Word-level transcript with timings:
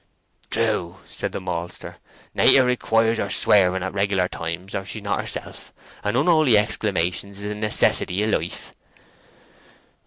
"True," 0.49 0.97
said 1.05 1.31
the 1.31 1.39
maltster. 1.39 1.97
"Nater 2.33 2.65
requires 2.65 3.19
her 3.19 3.29
swearing 3.29 3.83
at 3.83 3.89
the 3.91 3.91
regular 3.91 4.27
times, 4.27 4.73
or 4.73 4.83
she's 4.83 5.03
not 5.03 5.21
herself; 5.21 5.71
and 6.03 6.17
unholy 6.17 6.57
exclamations 6.57 7.43
is 7.43 7.51
a 7.51 7.53
necessity 7.53 8.23
of 8.23 8.31
life." 8.31 8.73